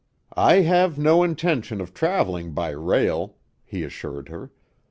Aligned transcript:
"I 0.33 0.61
have 0.61 0.97
no 0.97 1.21
intention 1.21 1.79
of 1.79 1.93
traveling 1.93 2.53
by 2.53 2.69
rail," 2.71 3.35
he 3.63 3.83
assured 3.83 4.29
her. 4.29 4.51